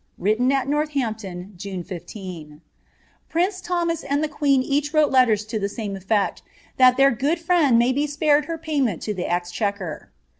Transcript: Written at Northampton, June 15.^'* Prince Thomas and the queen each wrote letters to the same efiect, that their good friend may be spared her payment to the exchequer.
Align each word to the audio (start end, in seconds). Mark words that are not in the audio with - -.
Written 0.17 0.51
at 0.51 0.67
Northampton, 0.67 1.53
June 1.57 1.83
15.^'* 1.83 2.61
Prince 3.29 3.61
Thomas 3.61 4.03
and 4.03 4.23
the 4.23 4.27
queen 4.27 4.63
each 4.63 4.95
wrote 4.95 5.11
letters 5.11 5.45
to 5.45 5.59
the 5.59 5.69
same 5.69 5.95
efiect, 5.95 6.41
that 6.77 6.97
their 6.97 7.11
good 7.11 7.37
friend 7.37 7.77
may 7.77 7.93
be 7.93 8.07
spared 8.07 8.45
her 8.45 8.57
payment 8.57 9.03
to 9.03 9.13
the 9.13 9.29
exchequer. 9.31 10.09